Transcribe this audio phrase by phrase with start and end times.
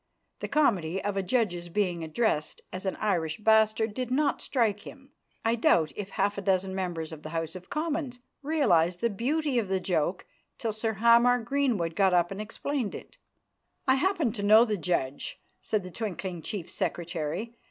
[0.39, 5.11] The comedy of a judge's being addressed as an Irish bastard did not strike him.
[5.45, 9.59] I doubt if half a dozen members of the House of Commons realised the beauty
[9.59, 10.25] of the joke
[10.57, 13.19] till Sir Hamar Greenwood got up and explained it.
[13.87, 17.53] "I happen to know the judge," said the twinkling Chief Secretary.